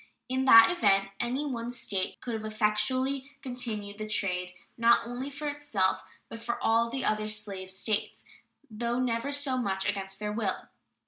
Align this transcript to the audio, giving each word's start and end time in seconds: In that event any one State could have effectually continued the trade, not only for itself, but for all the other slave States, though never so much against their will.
In 0.27 0.45
that 0.45 0.71
event 0.75 1.09
any 1.19 1.45
one 1.45 1.69
State 1.69 2.19
could 2.21 2.33
have 2.33 2.43
effectually 2.43 3.29
continued 3.43 3.99
the 3.99 4.07
trade, 4.07 4.53
not 4.75 5.05
only 5.05 5.29
for 5.29 5.47
itself, 5.47 6.01
but 6.27 6.41
for 6.43 6.57
all 6.59 6.89
the 6.89 7.05
other 7.05 7.27
slave 7.27 7.69
States, 7.69 8.25
though 8.67 8.99
never 8.99 9.31
so 9.31 9.57
much 9.59 9.87
against 9.87 10.17
their 10.19 10.33
will. 10.33 10.69